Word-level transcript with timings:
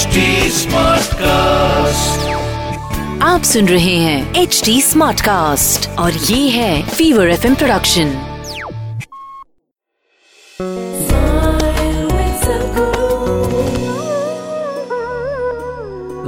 HD 0.00 0.20
Smartcast. 0.56 2.22
आप 3.22 3.42
सुन 3.44 3.66
रहे 3.68 3.96
हैं 3.96 4.42
एच 4.42 4.60
डी 4.64 4.80
स्मार्ट 4.82 5.20
कास्ट 5.20 5.88
और 5.98 6.12
ये 6.12 6.48
है 6.50 6.82
fever 6.88 7.30
F 7.30 7.44
production 7.58 8.12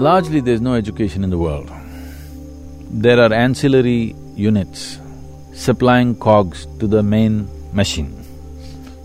Largely, 0.08 0.40
there's 0.40 0.60
no 0.60 0.74
education 0.74 1.24
in 1.24 1.30
the 1.30 1.38
world. 1.38 1.70
There 3.06 3.18
are 3.18 3.32
ancillary 3.32 4.14
units 4.36 4.98
supplying 5.54 6.14
cogs 6.16 6.66
to 6.80 6.86
the 6.86 7.02
main 7.02 7.48
machine. 7.72 8.12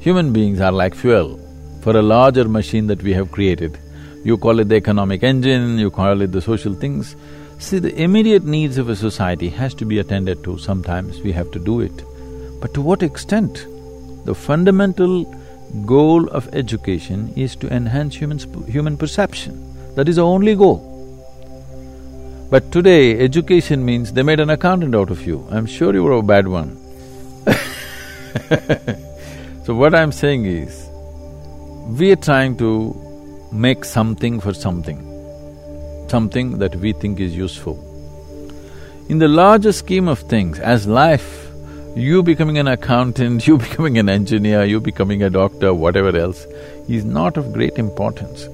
Human 0.01 0.33
beings 0.33 0.59
are 0.59 0.73
like 0.83 1.01
fuel 1.05 1.33
for 1.81 1.97
a 1.97 2.01
larger 2.01 2.47
machine 2.59 2.87
that 2.87 3.01
we 3.01 3.13
have 3.13 3.31
created. 3.31 3.79
you 4.28 4.36
call 4.36 4.60
it 4.60 4.68
the 4.68 4.74
economic 4.74 5.22
engine, 5.22 5.78
you 5.78 5.90
call 5.90 6.20
it 6.20 6.32
the 6.32 6.42
social 6.42 6.74
things. 6.74 7.16
See, 7.58 7.78
the 7.78 7.98
immediate 7.98 8.44
needs 8.44 8.76
of 8.76 8.90
a 8.90 8.94
society 8.94 9.48
has 9.48 9.72
to 9.76 9.86
be 9.86 10.00
attended 10.00 10.44
to, 10.44 10.58
sometimes 10.58 11.22
we 11.22 11.32
have 11.32 11.50
to 11.52 11.58
do 11.58 11.80
it. 11.80 12.04
But 12.60 12.74
to 12.74 12.82
what 12.82 13.02
extent? 13.02 13.66
The 14.26 14.34
fundamental 14.34 15.24
goal 15.86 16.28
of 16.28 16.46
education 16.52 17.32
is 17.36 17.56
to 17.56 17.72
enhance 17.72 18.16
human, 18.16 18.38
human 18.66 18.98
perception. 18.98 19.54
That 19.94 20.10
is 20.10 20.16
the 20.16 20.26
only 20.26 20.54
goal. 20.54 20.84
But 22.50 22.70
today, 22.70 23.18
education 23.18 23.82
means 23.82 24.12
they 24.12 24.22
made 24.22 24.40
an 24.40 24.50
accountant 24.50 24.94
out 24.94 25.10
of 25.10 25.26
you. 25.26 25.48
I'm 25.50 25.64
sure 25.64 25.94
you 25.94 26.04
were 26.04 26.12
a 26.12 26.22
bad 26.22 26.48
one. 26.48 26.76
so 29.64 29.74
what 29.74 29.94
I'm 29.94 30.12
saying 30.12 30.44
is, 30.44 30.86
we 31.98 32.12
are 32.12 32.22
trying 32.30 32.58
to 32.58 33.07
make 33.52 33.84
something 33.84 34.40
for 34.40 34.52
something, 34.52 34.98
something 36.08 36.58
that 36.58 36.76
we 36.76 36.92
think 36.92 37.20
is 37.20 37.36
useful. 37.36 37.84
In 39.08 39.18
the 39.18 39.28
larger 39.28 39.72
scheme 39.72 40.06
of 40.06 40.18
things, 40.18 40.58
as 40.58 40.86
life, 40.86 41.50
you 41.96 42.22
becoming 42.22 42.58
an 42.58 42.68
accountant, 42.68 43.46
you 43.46 43.56
becoming 43.58 43.98
an 43.98 44.08
engineer, 44.08 44.64
you 44.64 44.80
becoming 44.80 45.22
a 45.22 45.30
doctor, 45.30 45.72
whatever 45.72 46.16
else, 46.16 46.46
is 46.88 47.04
not 47.04 47.36
of 47.36 47.52
great 47.52 47.78
importance. 47.78 48.48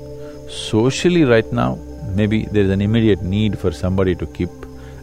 Socially 0.48 1.24
right 1.24 1.50
now, 1.52 1.76
maybe 2.14 2.44
there 2.46 2.62
is 2.62 2.70
an 2.70 2.80
immediate 2.80 3.22
need 3.22 3.58
for 3.58 3.72
somebody 3.72 4.14
to 4.14 4.26
keep 4.26 4.50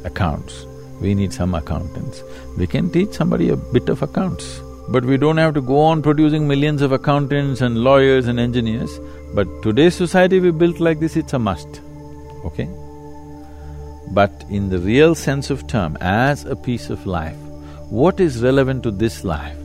accounts. 0.05 0.65
We 1.01 1.15
need 1.15 1.33
some 1.33 1.53
accountants. 1.55 2.23
We 2.57 2.67
can 2.67 2.91
teach 2.91 3.13
somebody 3.13 3.49
a 3.49 3.57
bit 3.57 3.89
of 3.89 4.01
accounts, 4.01 4.61
but 4.91 5.05
we 5.05 5.15
don't 5.15 5.37
have 5.37 5.53
to 5.53 5.61
go 5.61 5.79
on 5.79 6.01
producing 6.01 6.45
millions 6.47 6.81
of 6.81 6.91
accountants 6.91 7.61
and 7.61 7.77
lawyers 7.77 8.27
and 8.27 8.39
engineers. 8.39 8.99
But 9.33 9.47
today's 9.63 9.95
society 9.95 10.41
we 10.41 10.51
built 10.51 10.81
like 10.81 10.99
this, 10.99 11.15
it's 11.15 11.31
a 11.31 11.39
must, 11.39 11.79
okay? 12.43 12.69
But 14.09 14.43
in 14.49 14.67
the 14.69 14.79
real 14.79 15.15
sense 15.15 15.49
of 15.49 15.65
term, 15.67 15.97
as 16.01 16.43
a 16.43 16.57
piece 16.57 16.89
of 16.89 17.05
life, 17.05 17.37
what 17.89 18.19
is 18.19 18.43
relevant 18.43 18.83
to 18.83 18.91
this 18.91 19.23
life? 19.23 19.55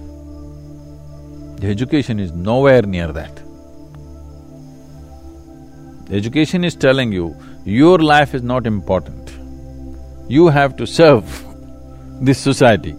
The 1.57 1.67
education 1.69 2.21
is 2.21 2.31
nowhere 2.31 2.83
near 2.83 3.11
that. 3.13 3.43
Education 6.11 6.63
is 6.63 6.77
telling 6.77 7.11
you, 7.11 7.37
your 7.65 7.99
life 7.99 8.33
is 8.33 8.45
not 8.45 8.65
important. 8.65 9.33
You 10.29 10.47
have 10.47 10.77
to 10.77 10.87
serve 10.87 11.45
this 12.21 12.39
society. 12.39 12.95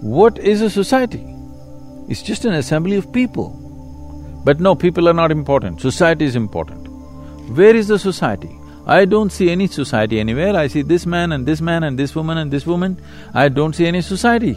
What 0.00 0.38
is 0.38 0.62
a 0.62 0.70
society? 0.70 1.22
It's 2.08 2.22
just 2.22 2.46
an 2.46 2.54
assembly 2.54 2.96
of 2.96 3.12
people. 3.12 3.50
But 4.46 4.58
no, 4.58 4.74
people 4.74 5.10
are 5.10 5.12
not 5.12 5.30
important, 5.30 5.82
society 5.82 6.24
is 6.24 6.36
important. 6.36 6.88
Where 7.54 7.76
is 7.76 7.88
the 7.88 7.98
society? 7.98 8.50
I 8.86 9.04
don't 9.04 9.30
see 9.30 9.50
any 9.50 9.66
society 9.66 10.18
anywhere, 10.18 10.56
I 10.56 10.68
see 10.68 10.80
this 10.80 11.04
man 11.04 11.32
and 11.32 11.44
this 11.44 11.60
man 11.60 11.82
and 11.82 11.98
this 11.98 12.16
woman 12.16 12.38
and 12.38 12.50
this 12.50 12.66
woman, 12.66 12.98
I 13.34 13.50
don't 13.50 13.74
see 13.74 13.86
any 13.86 14.00
society. 14.00 14.56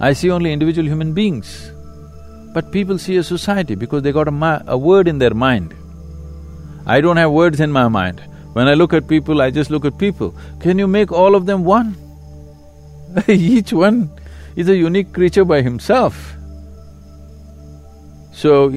I 0.00 0.14
see 0.14 0.30
only 0.30 0.50
individual 0.50 0.88
human 0.88 1.12
beings. 1.12 1.72
But 2.54 2.72
people 2.72 2.96
see 2.96 3.18
a 3.18 3.22
society 3.22 3.74
because 3.74 4.02
they 4.02 4.12
got 4.12 4.28
a, 4.28 4.64
a 4.66 4.78
word 4.78 5.08
in 5.08 5.18
their 5.18 5.34
mind. 5.34 5.74
I 6.86 7.02
don't 7.02 7.18
have 7.18 7.32
words 7.32 7.60
in 7.60 7.70
my 7.70 7.88
mind. 7.88 8.22
When 8.54 8.66
I 8.66 8.72
look 8.72 8.94
at 8.94 9.06
people, 9.06 9.42
I 9.42 9.50
just 9.50 9.70
look 9.70 9.84
at 9.84 9.98
people. 9.98 10.34
Can 10.58 10.78
you 10.78 10.86
make 10.86 11.12
all 11.12 11.34
of 11.34 11.44
them 11.44 11.64
one? 11.64 11.96
Each 13.28 13.74
one 13.74 14.10
is 14.60 14.68
a 14.68 14.76
unique 14.76 15.12
creature 15.14 15.44
by 15.44 15.62
himself. 15.62 16.34
So, 18.32 18.68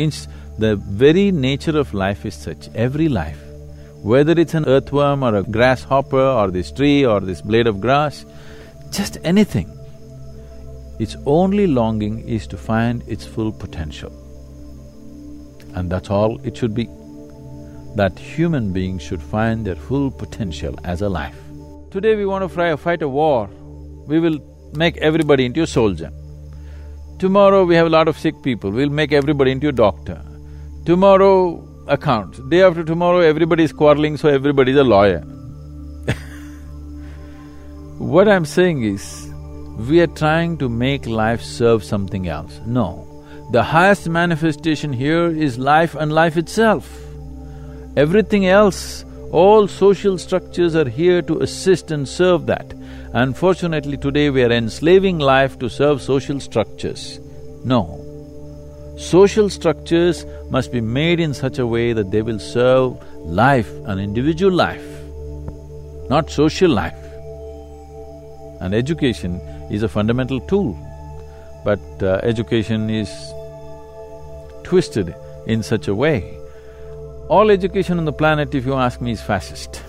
the 0.57 0.77
very 0.77 1.31
nature 1.31 1.77
of 1.77 1.93
life 1.93 2.25
is 2.25 2.35
such, 2.35 2.69
every 2.73 3.09
life, 3.09 3.41
whether 4.01 4.31
it's 4.31 4.53
an 4.53 4.65
earthworm 4.65 5.23
or 5.23 5.35
a 5.35 5.43
grasshopper 5.43 6.25
or 6.39 6.51
this 6.51 6.71
tree 6.71 7.05
or 7.05 7.19
this 7.19 7.41
blade 7.41 7.67
of 7.67 7.81
grass, 7.81 8.25
just 8.91 9.17
anything, 9.23 9.69
its 10.99 11.17
only 11.25 11.67
longing 11.67 12.27
is 12.27 12.47
to 12.47 12.57
find 12.57 13.03
its 13.07 13.25
full 13.25 13.51
potential. 13.51 14.11
And 15.75 15.89
that's 15.89 16.09
all 16.09 16.39
it 16.45 16.55
should 16.55 16.73
be 16.73 16.87
that 17.95 18.17
human 18.17 18.71
beings 18.71 19.01
should 19.01 19.21
find 19.21 19.65
their 19.65 19.75
full 19.75 20.09
potential 20.09 20.79
as 20.83 21.01
a 21.01 21.09
life. 21.09 21.37
Today 21.91 22.15
we 22.15 22.25
want 22.25 22.49
to 22.49 22.77
fight 22.77 23.01
a 23.01 23.07
war, 23.07 23.49
we 24.07 24.19
will 24.19 24.39
make 24.75 24.97
everybody 24.97 25.45
into 25.45 25.61
a 25.61 25.67
soldier. 25.67 26.11
Tomorrow 27.19 27.65
we 27.65 27.75
have 27.75 27.87
a 27.87 27.89
lot 27.89 28.07
of 28.07 28.17
sick 28.17 28.41
people, 28.43 28.71
we'll 28.71 28.89
make 28.89 29.11
everybody 29.11 29.51
into 29.51 29.69
a 29.69 29.71
doctor. 29.71 30.21
Tomorrow, 30.85 31.63
accounts. 31.87 32.39
Day 32.39 32.61
after 32.61 32.83
tomorrow, 32.83 33.19
everybody 33.19 33.63
is 33.63 33.73
quarreling, 33.73 34.17
so 34.17 34.29
everybody 34.29 34.71
is 34.71 34.77
a 34.77 34.83
lawyer. 34.83 35.19
what 37.97 38.27
I'm 38.27 38.45
saying 38.45 38.83
is, 38.83 39.29
we 39.77 40.01
are 40.01 40.07
trying 40.07 40.57
to 40.57 40.69
make 40.69 41.05
life 41.05 41.41
serve 41.41 41.83
something 41.83 42.27
else. 42.27 42.59
No. 42.65 43.09
The 43.51 43.63
highest 43.63 44.07
manifestation 44.07 44.93
here 44.93 45.27
is 45.27 45.57
life 45.57 45.95
and 45.95 46.13
life 46.13 46.37
itself. 46.37 46.89
Everything 47.95 48.47
else, 48.47 49.05
all 49.31 49.67
social 49.67 50.17
structures 50.17 50.75
are 50.75 50.89
here 50.89 51.21
to 51.23 51.41
assist 51.41 51.91
and 51.91 52.07
serve 52.07 52.45
that. 52.47 52.73
Unfortunately, 53.13 53.95
today 53.95 54.29
we 54.29 54.43
are 54.43 54.51
enslaving 54.51 55.19
life 55.19 55.57
to 55.59 55.69
serve 55.69 56.01
social 56.01 56.39
structures. 56.39 57.19
No. 57.63 57.99
Social 58.97 59.49
structures 59.49 60.25
must 60.49 60.71
be 60.71 60.81
made 60.81 61.19
in 61.19 61.33
such 61.33 61.59
a 61.59 61.67
way 61.67 61.93
that 61.93 62.11
they 62.11 62.21
will 62.21 62.39
serve 62.39 62.97
life, 63.19 63.71
an 63.85 63.99
individual 63.99 64.51
life, 64.51 64.85
not 66.09 66.29
social 66.29 66.71
life. 66.71 66.97
And 68.61 68.73
education 68.73 69.39
is 69.69 69.83
a 69.83 69.89
fundamental 69.89 70.39
tool, 70.41 70.77
but 71.63 71.79
uh, 72.01 72.19
education 72.23 72.89
is 72.89 73.09
twisted 74.63 75.15
in 75.45 75.61
such 75.61 75.87
a 75.87 75.95
way 75.95 76.39
all 77.29 77.49
education 77.51 77.97
on 77.97 78.05
the 78.05 78.13
planet, 78.13 78.53
if 78.53 78.65
you 78.65 78.73
ask 78.73 79.01
me, 79.01 79.11
is 79.11 79.21
fascist. 79.21 79.81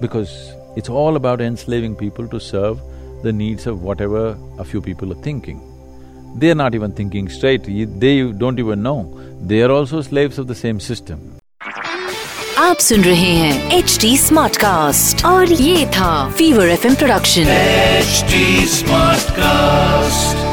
Because 0.00 0.52
it's 0.75 0.89
all 0.89 1.15
about 1.15 1.41
enslaving 1.41 1.95
people 1.95 2.27
to 2.27 2.39
serve 2.39 2.79
the 3.23 3.33
needs 3.33 3.67
of 3.67 3.83
whatever 3.83 4.37
a 4.59 4.63
few 4.63 4.81
people 4.81 5.11
are 5.11 5.21
thinking. 5.21 5.59
They're 6.35 6.55
not 6.55 6.75
even 6.75 6.93
thinking 6.93 7.29
straight, 7.29 7.63
they 7.99 8.31
don't 8.31 8.59
even 8.59 8.81
know. 8.81 9.19
They 9.41 9.61
are 9.63 9.71
also 9.71 10.01
slaves 10.01 10.39
of 10.39 10.47
the 10.47 10.55
same 10.63 10.79
system. 10.79 11.29
आप 12.59 12.77
सुन 12.77 13.03
रहे 13.03 13.31
हैं 13.35 13.77
H 13.77 13.97
D 14.01 14.17
smart 14.17 14.57
cast 14.57 15.25
और 15.25 15.51
ये 15.51 15.85
था 15.95 16.11
fever 16.37 16.69
F 16.69 16.85
production 16.99 17.51
HD 18.03 18.43
Smartcast. 18.77 20.44